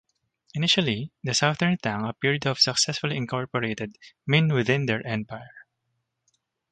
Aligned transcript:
Initially 0.55 1.11
the 1.23 1.35
Southern 1.35 1.77
Tang 1.77 2.05
appeared 2.07 2.41
to 2.41 2.47
have 2.47 2.57
successfully 2.57 3.15
incorporated 3.15 3.99
Min 4.25 4.51
within 4.51 4.87
their 4.87 5.05
empire. 5.05 5.67